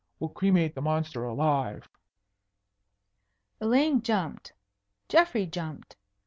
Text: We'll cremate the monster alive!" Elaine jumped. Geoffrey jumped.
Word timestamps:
We'll 0.19 0.31
cremate 0.31 0.73
the 0.73 0.81
monster 0.81 1.23
alive!" 1.25 1.87
Elaine 3.61 4.01
jumped. 4.01 4.51
Geoffrey 5.07 5.45
jumped. 5.45 5.95